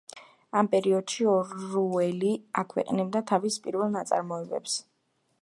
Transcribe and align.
ამ 0.61 0.69
პერიოდში 0.69 1.27
ორუელი 1.33 2.33
აქვეყნებდა 2.63 3.23
თავის 3.33 3.61
პირველ 3.69 3.95
ნაწარმოებებს. 3.99 4.81